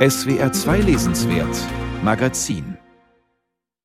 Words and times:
SWR 0.00 0.50
2 0.50 0.80
Lesenswert 0.80 1.54
Magazin 2.02 2.78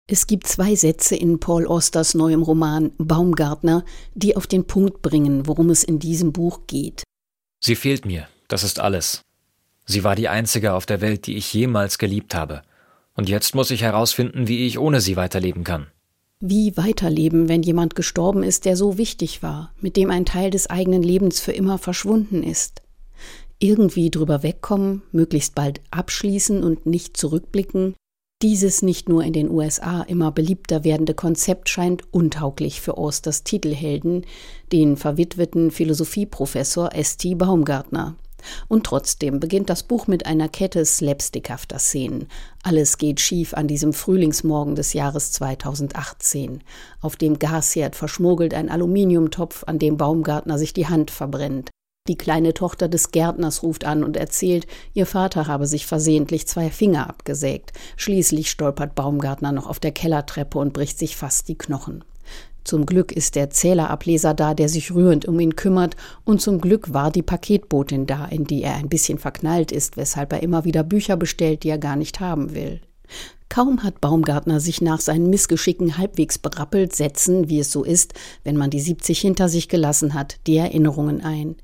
es 0.08 0.28
gibt 0.28 0.48
zwei 0.48 0.74
Sätze 0.76 1.14
in 1.18 1.42
Paul 1.42 1.68
Austers 1.68 2.14
neuem 2.14 2.42
Roman 2.42 2.94
Baumgartner, 2.98 3.84
die 4.14 4.38
auf 4.38 4.48
den 4.48 4.66
Punkt 4.66 5.02
bringen, 5.02 5.46
worum 5.46 5.70
es 5.70 5.84
in 5.84 6.00
diesem 6.00 6.32
Buch 6.32 6.68
geht. 6.68 7.04
Sie 7.60 7.76
fehlt 7.76 8.06
mir, 8.06 8.30
das 8.48 8.64
ist 8.64 8.80
alles. 8.80 9.24
Sie 9.86 10.06
war 10.06 10.16
die 10.16 10.30
einzige 10.30 10.72
auf 10.72 10.86
der 10.86 11.02
Welt, 11.02 11.28
die 11.28 11.36
ich 11.36 11.54
jemals 11.54 11.98
geliebt 11.98 12.34
habe. 12.34 12.62
Und 13.16 13.28
jetzt 13.28 13.54
muss 13.54 13.70
ich 13.70 13.82
herausfinden, 13.82 14.48
wie 14.48 14.66
ich 14.66 14.80
ohne 14.80 15.02
sie 15.02 15.18
weiterleben 15.18 15.66
kann. 15.66 15.88
Wie 16.40 16.78
weiterleben, 16.78 17.50
wenn 17.50 17.62
jemand 17.62 17.94
gestorben 17.94 18.42
ist, 18.42 18.64
der 18.64 18.78
so 18.78 18.98
wichtig 18.98 19.44
war, 19.44 19.74
mit 19.82 19.98
dem 19.98 20.12
ein 20.12 20.26
Teil 20.26 20.50
des 20.50 20.70
eigenen 20.70 21.04
Lebens 21.04 21.42
für 21.42 21.52
immer 21.52 21.78
verschwunden 21.78 22.42
ist? 22.42 22.84
Irgendwie 23.60 24.12
drüber 24.12 24.44
wegkommen, 24.44 25.04
möglichst 25.12 25.56
bald 25.56 25.82
abschließen 25.92 26.64
und 26.64 26.86
nicht 26.86 27.18
zurückblicken, 27.18 27.96
dieses 28.42 28.82
nicht 28.82 29.08
nur 29.08 29.24
in 29.24 29.32
den 29.32 29.50
USA 29.50 30.02
immer 30.02 30.30
beliebter 30.30 30.84
werdende 30.84 31.14
Konzept 31.14 31.70
scheint 31.70 32.04
untauglich 32.14 32.82
für 32.82 32.98
Austers 32.98 33.44
Titelhelden, 33.44 34.26
den 34.74 34.98
verwitweten 34.98 35.72
Philosophieprofessor 35.72 36.94
S.T. 36.94 37.36
Baumgartner. 37.36 38.16
Und 38.68 38.86
trotzdem 38.86 39.40
beginnt 39.40 39.70
das 39.70 39.84
Buch 39.84 40.08
mit 40.08 40.26
einer 40.26 40.50
Kette 40.50 40.86
slapstickhafter 40.86 41.80
Szenen. 41.80 42.28
Alles 42.62 42.98
geht 42.98 43.22
schief 43.22 43.54
an 43.54 43.68
diesem 43.68 43.94
Frühlingsmorgen 43.94 44.76
des 44.76 44.94
Jahres 44.94 45.32
2018. 45.32 46.62
Auf 47.02 47.16
dem 47.16 47.40
Gasherd 47.40 47.96
verschmuggelt 47.96 48.54
ein 48.54 48.70
Aluminiumtopf, 48.70 49.64
an 49.66 49.80
dem 49.80 49.98
Baumgartner 49.98 50.60
sich 50.60 50.74
die 50.74 50.88
Hand 50.88 51.10
verbrennt. 51.10 51.72
Die 52.08 52.18
kleine 52.18 52.54
Tochter 52.54 52.88
des 52.88 53.10
Gärtners 53.10 53.64
ruft 53.64 53.84
an 53.84 54.04
und 54.04 54.16
erzählt, 54.16 54.68
ihr 54.94 55.08
Vater 55.08 55.48
habe 55.48 55.66
sich 55.66 55.88
versehentlich 55.88 56.48
zwei 56.48 56.70
Finger 56.70 57.10
abgesägt. 57.10 57.74
Schließlich 57.98 58.52
stolpert 58.52 58.94
Baumgartner 58.94 59.52
noch 59.52 59.66
auf 59.66 59.80
der 59.80 59.92
Kellertreppe 59.92 60.60
und 60.60 60.72
bricht 60.72 61.00
sich 61.00 61.16
fast 61.16 61.48
die 61.48 61.58
Knochen. 61.58 62.04
Zum 62.64 62.86
Glück 62.86 63.12
ist 63.12 63.34
der 63.34 63.50
Zählerableser 63.50 64.36
da, 64.36 64.54
der 64.54 64.70
sich 64.70 64.94
rührend 64.94 65.26
um 65.26 65.40
ihn 65.40 65.56
kümmert, 65.56 65.96
und 66.26 66.42
zum 66.42 66.62
Glück 66.62 66.94
war 66.94 67.10
die 67.10 67.24
Paketbotin 67.24 68.06
da, 68.06 68.26
in 68.26 68.44
die 68.44 68.62
er 68.62 68.76
ein 68.76 68.90
bisschen 68.90 69.18
verknallt 69.18 69.72
ist, 69.72 69.98
weshalb 69.98 70.32
er 70.32 70.44
immer 70.44 70.64
wieder 70.64 70.84
Bücher 70.84 71.18
bestellt, 71.18 71.64
die 71.64 71.70
er 71.70 71.80
gar 71.80 71.96
nicht 71.96 72.20
haben 72.20 72.54
will. 72.54 72.82
Kaum 73.50 73.84
hat 73.84 74.02
Baumgartner 74.02 74.60
sich 74.60 74.82
nach 74.82 75.00
seinen 75.00 75.30
Missgeschicken 75.30 75.98
halbwegs 75.98 76.38
berappelt, 76.38 76.96
setzen, 76.96 77.48
wie 77.48 77.60
es 77.60 77.72
so 77.72 77.84
ist, 77.84 78.14
wenn 78.44 78.58
man 78.58 78.70
die 78.70 78.80
70 78.80 79.20
hinter 79.20 79.50
sich 79.50 79.70
gelassen 79.70 80.14
hat, 80.14 80.38
die 80.48 80.58
Erinnerungen 80.58 81.24
ein. 81.24 81.56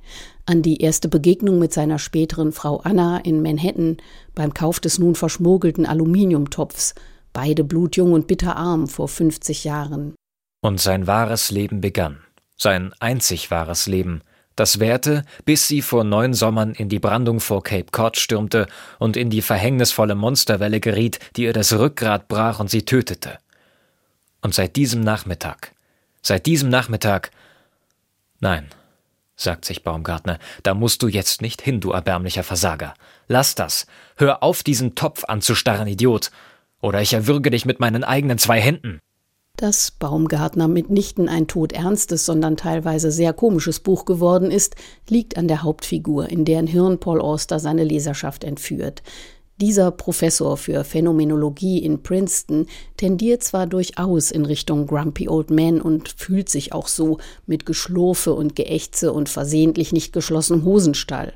An 0.46 0.62
die 0.62 0.82
erste 0.82 1.10
Begegnung 1.10 1.60
mit 1.60 1.74
seiner 1.74 2.00
späteren 2.00 2.52
Frau 2.52 2.78
Anna 2.78 3.18
in 3.18 3.42
Manhattan 3.42 3.98
beim 4.36 4.54
Kauf 4.54 4.80
des 4.80 5.00
nun 5.00 5.16
verschmuggelten 5.16 5.86
Aluminiumtopfs, 5.86 6.96
beide 7.34 7.64
blutjung 7.64 8.14
und 8.14 8.28
bitterarm 8.28 8.88
vor 8.88 9.08
50 9.08 9.64
Jahren. 9.64 10.14
Und 10.62 10.80
sein 10.80 11.08
wahres 11.08 11.52
Leben 11.52 11.82
begann. 11.82 12.20
Sein 12.58 12.94
einzig 13.00 13.50
wahres 13.50 13.88
Leben, 13.88 14.22
das 14.56 14.80
währte, 14.80 15.24
bis 15.46 15.68
sie 15.68 15.82
vor 15.82 16.04
neun 16.04 16.34
Sommern 16.34 16.74
in 16.74 16.90
die 16.90 17.00
Brandung 17.00 17.40
vor 17.40 17.64
Cape 17.64 17.92
Cod 17.92 18.18
stürmte 18.18 18.68
und 19.00 19.18
in 19.18 19.30
die 19.30 19.42
verhängnisvolle 19.42 20.16
Monsterwelle 20.16 20.80
geriet, 20.80 21.20
die 21.36 21.44
ihr 21.44 21.54
das 21.54 21.74
Rückgrat 21.74 22.28
brach 22.28 22.60
und 22.60 22.70
sie 22.70 22.84
tötete. 22.84 23.38
Und 24.42 24.54
seit 24.54 24.76
diesem 24.76 25.02
Nachmittag, 25.02 25.74
seit 26.22 26.46
diesem 26.46 26.70
Nachmittag, 26.70 27.32
nein, 28.40 28.68
sagt 29.36 29.66
sich 29.66 29.84
Baumgartner, 29.84 30.40
da 30.64 30.74
musst 30.74 31.02
du 31.02 31.08
jetzt 31.08 31.42
nicht 31.42 31.62
hin, 31.62 31.80
du 31.80 31.92
erbärmlicher 31.92 32.44
Versager. 32.44 32.94
Lass 33.28 33.56
das. 33.56 33.88
Hör 34.18 34.44
auf, 34.44 34.64
diesen 34.64 34.96
Topf 34.96 35.24
anzustarren, 35.26 35.88
Idiot. 35.88 36.32
Oder 36.82 37.02
ich 37.02 37.14
erwürge 37.14 37.52
dich 37.52 37.66
mit 37.66 37.80
meinen 37.80 38.04
eigenen 38.04 38.38
zwei 38.38 38.60
Händen. 38.60 39.00
Dass 39.58 39.92
Baumgartner 39.92 40.68
mitnichten 40.68 41.30
ein 41.30 41.48
todernstes, 41.48 42.26
sondern 42.26 42.58
teilweise 42.58 43.12
sehr 43.12 43.32
komisches 43.32 43.80
Buch 43.80 44.06
geworden 44.06 44.50
ist, 44.50 44.76
liegt 45.08 45.38
an 45.38 45.48
der 45.48 45.62
Hauptfigur, 45.62 46.30
in 46.30 46.46
deren 46.46 46.66
Hirn 46.66 47.00
Paul 47.00 47.22
Auster 47.22 47.60
seine 47.60 47.84
Leserschaft 47.84 48.44
entführt. 48.44 49.04
Dieser 49.62 49.92
Professor 49.92 50.58
für 50.58 50.84
Phänomenologie 50.84 51.78
in 51.78 52.02
Princeton 52.02 52.66
tendiert 52.98 53.44
zwar 53.44 53.68
durchaus 53.68 54.32
in 54.32 54.46
Richtung 54.46 54.88
Grumpy 54.88 55.30
Old 55.30 55.52
Man 55.52 55.80
und 55.80 56.10
fühlt 56.10 56.50
sich 56.50 56.74
auch 56.74 56.88
so 56.88 57.20
mit 57.46 57.68
Geschlurfe 57.68 58.34
und 58.34 58.56
Geächze 58.56 59.14
und 59.14 59.30
versehentlich 59.30 59.94
nicht 59.94 60.14
geschlossenem 60.14 60.66
Hosenstall. 60.66 61.34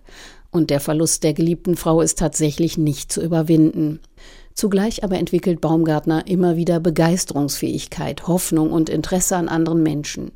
Und 0.50 0.72
der 0.72 0.80
Verlust 0.80 1.24
der 1.24 1.36
geliebten 1.36 1.76
Frau 1.76 2.02
ist 2.02 2.18
tatsächlich 2.18 2.80
nicht 2.80 3.12
zu 3.12 3.22
überwinden. 3.22 4.00
Zugleich 4.56 5.04
aber 5.04 5.18
entwickelt 5.18 5.60
Baumgartner 5.60 6.28
immer 6.28 6.56
wieder 6.56 6.80
Begeisterungsfähigkeit, 6.80 8.28
Hoffnung 8.28 8.72
und 8.72 8.90
Interesse 8.90 9.36
an 9.36 9.50
anderen 9.50 9.84
Menschen. 9.84 10.32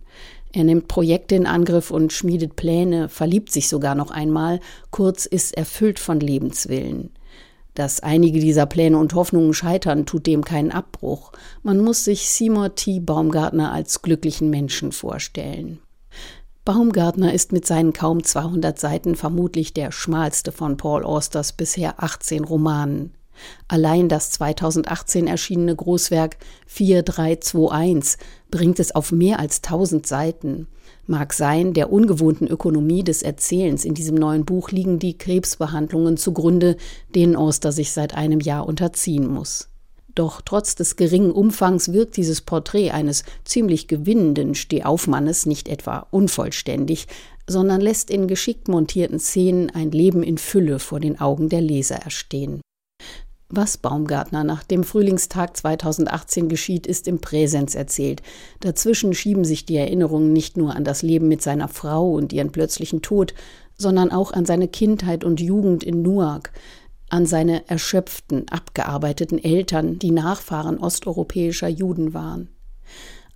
Er 0.52 0.66
nimmt 0.66 0.90
Projekte 0.90 1.36
in 1.36 1.46
Angriff 1.46 1.90
und 1.90 2.12
schmiedet 2.12 2.58
Pläne, 2.58 3.08
verliebt 3.08 3.50
sich 3.50 3.70
sogar 3.70 3.96
noch 3.96 4.12
einmal, 4.12 4.60
kurz 4.92 5.26
ist 5.26 5.56
erfüllt 5.56 6.00
von 6.00 6.20
Lebenswillen. 6.20 7.12
Dass 7.76 8.02
einige 8.02 8.42
dieser 8.42 8.66
Pläne 8.66 8.98
und 8.98 9.14
Hoffnungen 9.14 9.54
scheitern, 9.54 10.06
tut 10.06 10.28
dem 10.28 10.44
keinen 10.44 10.72
Abbruch. 10.72 11.32
Man 11.64 11.80
muss 11.80 12.04
sich 12.04 12.28
Seymour 12.28 12.76
T. 12.76 13.00
Baumgartner 13.00 13.72
als 13.72 14.02
glücklichen 14.02 14.50
Menschen 14.50 14.92
vorstellen. 14.92 15.80
Baumgartner 16.66 17.34
ist 17.34 17.54
mit 17.54 17.66
seinen 17.66 17.94
kaum 17.94 18.24
200 18.24 18.78
Seiten 18.78 19.16
vermutlich 19.16 19.74
der 19.74 19.94
schmalste 19.94 20.52
von 20.52 20.76
Paul 20.76 21.06
Austers 21.06 21.54
bisher 21.54 22.04
18 22.04 22.44
Romanen. 22.44 23.14
Allein 23.68 24.10
das 24.10 24.32
2018 24.32 25.28
erschienene 25.28 25.76
Großwerk 25.76 26.38
4321 26.68 28.20
bringt 28.52 28.80
es 28.80 28.94
auf 28.94 29.12
mehr 29.12 29.40
als 29.40 29.64
1000 29.64 30.08
Seiten. 30.08 30.68
Mag 31.08 31.34
sein, 31.34 31.74
der 31.74 31.92
ungewohnten 31.92 32.48
Ökonomie 32.48 33.04
des 33.04 33.24
Erzählens 33.24 33.86
in 33.86 33.94
diesem 33.94 34.16
neuen 34.16 34.46
Buch 34.46 34.72
liegen 34.72 35.00
die 35.00 35.18
Krebsbehandlungen 35.18 36.18
zugrunde, 36.18 36.78
denen 37.16 37.36
Oster 37.36 37.72
sich 37.72 37.92
seit 37.92 38.14
einem 38.14 38.40
Jahr 38.40 38.68
unterziehen 38.68 39.28
muss. 39.28 39.70
Doch 40.16 40.42
trotz 40.42 40.76
des 40.76 40.98
geringen 40.98 41.32
Umfangs 41.32 41.94
wirkt 41.94 42.18
dieses 42.18 42.42
Porträt 42.42 42.92
eines 42.92 43.24
ziemlich 43.46 43.88
gewinnenden 43.88 44.54
Stehaufmannes 44.54 45.46
nicht 45.46 45.68
etwa 45.68 46.08
unvollständig, 46.12 47.08
sondern 47.48 47.82
lässt 47.82 48.12
in 48.12 48.28
geschickt 48.28 48.68
montierten 48.68 49.20
Szenen 49.20 49.70
ein 49.70 49.92
Leben 49.92 50.22
in 50.22 50.38
Fülle 50.38 50.80
vor 50.80 51.00
den 51.00 51.20
Augen 51.20 51.50
der 51.50 51.62
Leser 51.62 51.96
erstehen. 51.96 52.62
Was 53.52 53.78
Baumgartner 53.78 54.44
nach 54.44 54.64
dem 54.64 54.84
Frühlingstag 54.84 55.58
2018 55.58 56.50
geschieht, 56.50 56.86
ist 56.86 57.08
im 57.08 57.20
Präsens 57.20 57.74
erzählt. 57.74 58.22
Dazwischen 58.60 59.16
schieben 59.16 59.44
sich 59.44 59.66
die 59.66 59.76
Erinnerungen 59.76 60.32
nicht 60.32 60.56
nur 60.56 60.76
an 60.76 60.84
das 60.84 61.02
Leben 61.02 61.28
mit 61.28 61.42
seiner 61.42 61.68
Frau 61.68 62.12
und 62.12 62.32
ihren 62.32 62.52
plötzlichen 62.52 63.02
Tod, 63.02 63.34
sondern 63.76 64.12
auch 64.12 64.34
an 64.34 64.46
seine 64.46 64.68
Kindheit 64.68 65.24
und 65.24 65.42
Jugend 65.42 65.84
in 65.84 66.04
Newark, 66.04 66.52
an 67.10 67.26
seine 67.26 67.68
erschöpften, 67.68 68.48
abgearbeiteten 68.50 69.44
Eltern, 69.44 69.98
die 69.98 70.12
Nachfahren 70.12 70.78
osteuropäischer 70.78 71.70
Juden 71.70 72.14
waren. 72.14 72.50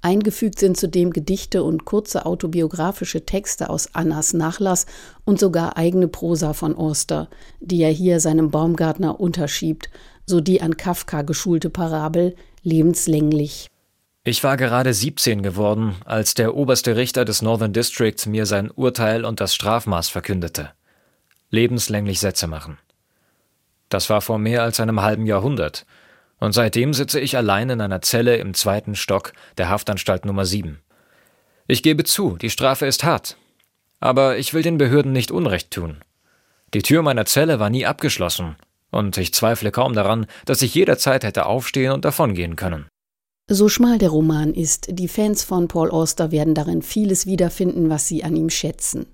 Eingefügt 0.03 0.59
sind 0.59 0.75
zudem 0.75 1.11
Gedichte 1.11 1.63
und 1.63 1.85
kurze 1.85 2.25
autobiografische 2.25 3.25
Texte 3.25 3.69
aus 3.69 3.95
Annas 3.95 4.33
Nachlass 4.33 4.85
und 5.23 5.39
sogar 5.39 5.77
eigene 5.77 6.09
Prosa 6.09 6.51
von 6.51 6.75
Oster, 6.75 7.29
die 7.61 7.81
er 7.81 7.89
hier 7.89 8.19
seinem 8.19 8.51
Baumgartner 8.51 9.21
unterschiebt, 9.21 9.89
so 10.25 10.41
die 10.41 10.61
an 10.61 10.75
Kafka 10.75 11.21
geschulte 11.21 11.69
Parabel 11.69 12.35
lebenslänglich. 12.63 13.67
Ich 14.25 14.43
war 14.43 14.57
gerade 14.57 14.93
17 14.93 15.41
geworden, 15.41 15.95
als 16.03 16.33
der 16.33 16.53
oberste 16.53 16.97
Richter 16.97 17.23
des 17.23 17.41
Northern 17.41 17.71
District 17.71 18.25
mir 18.25 18.45
sein 18.45 18.71
Urteil 18.71 19.23
und 19.23 19.39
das 19.39 19.55
Strafmaß 19.55 20.09
verkündete. 20.09 20.71
Lebenslänglich 21.49 22.19
Sätze 22.19 22.47
machen. 22.47 22.77
Das 23.87 24.09
war 24.09 24.19
vor 24.19 24.37
mehr 24.37 24.63
als 24.63 24.81
einem 24.81 25.01
halben 25.01 25.25
Jahrhundert, 25.25 25.85
und 26.43 26.51
seitdem 26.51 26.93
sitze 26.93 27.21
ich 27.21 27.37
allein 27.37 27.69
in 27.69 27.79
einer 27.79 28.01
Zelle 28.01 28.35
im 28.35 28.53
zweiten 28.53 28.95
Stock 28.95 29.31
der 29.57 29.69
Haftanstalt 29.69 30.25
Nummer 30.25 30.45
7. 30.45 30.77
Ich 31.67 31.83
gebe 31.83 32.03
zu, 32.03 32.35
die 32.35 32.49
Strafe 32.49 32.85
ist 32.85 33.05
hart. 33.05 33.37
Aber 34.01 34.37
ich 34.37 34.53
will 34.53 34.61
den 34.61 34.77
Behörden 34.77 35.13
nicht 35.13 35.31
Unrecht 35.31 35.71
tun. 35.71 36.01
Die 36.73 36.81
Tür 36.81 37.01
meiner 37.01 37.23
Zelle 37.23 37.61
war 37.61 37.69
nie 37.69 37.85
abgeschlossen, 37.85 38.57
und 38.91 39.17
ich 39.17 39.33
zweifle 39.33 39.71
kaum 39.71 39.93
daran, 39.93 40.25
dass 40.43 40.61
ich 40.61 40.75
jederzeit 40.75 41.23
hätte 41.23 41.45
aufstehen 41.45 41.93
und 41.93 42.03
davongehen 42.03 42.57
können. 42.57 42.87
So 43.49 43.69
schmal 43.69 43.97
der 43.97 44.09
Roman 44.09 44.53
ist, 44.53 44.87
die 44.89 45.07
Fans 45.07 45.45
von 45.45 45.69
Paul 45.69 45.91
Auster 45.91 46.31
werden 46.31 46.55
darin 46.55 46.81
vieles 46.81 47.25
wiederfinden, 47.25 47.89
was 47.89 48.09
sie 48.09 48.25
an 48.25 48.35
ihm 48.35 48.49
schätzen. 48.49 49.05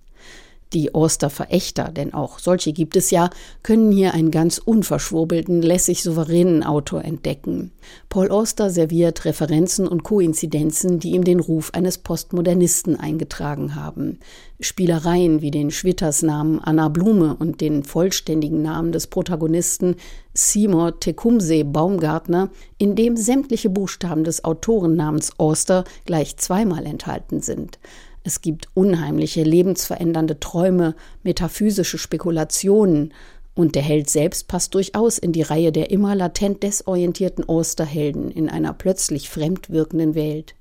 Die 0.74 0.94
Oster-Verächter, 0.94 1.86
denn 1.86 2.13
auch 2.13 2.38
solche 2.38 2.74
gibt 2.74 2.95
es 2.95 3.10
ja, 3.10 3.31
können 3.63 3.92
hier 3.92 4.13
einen 4.13 4.30
ganz 4.30 4.60
unverschwurbelten, 4.60 5.63
lässig 5.63 6.04
souveränen 6.04 6.63
Autor 6.63 7.04
entdecken. 7.04 7.71
Paul 8.07 8.30
Auster 8.30 8.69
serviert 8.69 9.25
Referenzen 9.25 9.88
und 9.88 10.04
Koinzidenzen, 10.04 11.00
die 11.00 11.12
ihm 11.12 11.24
den 11.24 11.39
Ruf 11.39 11.71
eines 11.74 11.98
Postmodernisten 11.98 13.00
eingetragen 13.00 13.74
haben. 13.74 14.19
Spielereien 14.60 15.42
wie 15.42 15.50
den 15.50 15.71
Schwittersnamen 15.71 16.60
Anna 16.60 16.89
Blume 16.89 17.36
und 17.39 17.62
den 17.62 17.83
vollständigen 17.83 18.62
Namen 18.62 18.92
des 18.92 19.07
Protagonisten 19.07 19.95
Seymour 20.36 21.00
Tecumseh 21.00 21.63
Baumgartner, 21.63 22.51
in 22.77 22.95
dem 22.95 23.18
sämtliche 23.18 23.71
Buchstaben 23.71 24.24
des 24.24 24.44
Autorennamens 24.44 25.31
Auster 25.39 25.83
gleich 26.06 26.38
zweimal 26.38 26.86
enthalten 26.86 27.42
sind. 27.42 27.80
Es 28.24 28.42
gibt 28.42 28.68
unheimliche, 28.74 29.44
lebensverändernde 29.44 30.39
Träume, 30.39 30.95
metaphysische 31.24 31.98
Spekulationen, 31.98 33.13
und 33.56 33.75
der 33.75 33.81
Held 33.81 34.10
selbst 34.10 34.48
passt 34.48 34.74
durchaus 34.74 35.18
in 35.18 35.33
die 35.33 35.42
Reihe 35.42 35.74
der 35.74 35.92
immer 35.92 36.16
latent 36.16 36.63
desorientierten 36.63 37.44
Osterhelden 37.44 38.31
in 38.31 38.48
einer 38.48 38.71
plötzlich 38.71 39.30
fremd 39.30 39.69
wirkenden 39.69 40.16
Welt. 40.16 40.56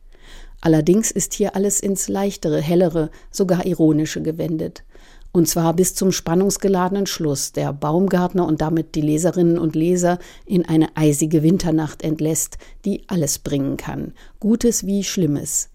Allerdings 0.61 1.13
ist 1.13 1.35
hier 1.35 1.55
alles 1.55 1.79
ins 1.79 2.09
leichtere, 2.09 2.61
hellere, 2.61 3.11
sogar 3.31 3.67
ironische 3.67 4.21
gewendet. 4.21 4.83
Und 5.31 5.47
zwar 5.47 5.75
bis 5.75 5.95
zum 5.95 6.11
spannungsgeladenen 6.11 7.07
Schluss, 7.07 7.53
der 7.53 7.73
Baumgartner 7.73 8.47
und 8.47 8.61
damit 8.61 8.97
die 8.97 9.03
Leserinnen 9.03 9.59
und 9.59 9.77
Leser 9.77 10.19
in 10.47 10.65
eine 10.65 10.97
eisige 10.97 11.45
Winternacht 11.45 12.03
entlässt, 12.03 12.59
die 12.85 13.05
alles 13.07 13.39
bringen 13.39 13.77
kann, 13.77 14.15
Gutes 14.41 14.87
wie 14.87 15.05
Schlimmes. 15.05 15.71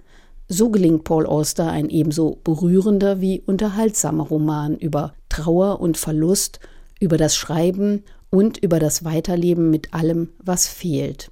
So 0.56 0.70
gelingt 0.70 1.04
Paul 1.04 1.26
Auster 1.26 1.72
ein 1.72 1.90
ebenso 1.90 2.38
berührender 2.44 3.20
wie 3.22 3.42
unterhaltsamer 3.42 4.26
Roman 4.26 4.78
über 4.78 5.16
Trauer 5.28 5.82
und 5.82 5.98
Verlust, 5.98 6.60
über 7.00 7.18
das 7.18 7.36
Schreiben 7.36 8.04
und 8.30 8.60
über 8.60 8.78
das 8.78 9.04
Weiterleben 9.04 9.72
mit 9.72 9.96
allem, 9.96 10.30
was 10.38 10.68
fehlt. 10.68 11.32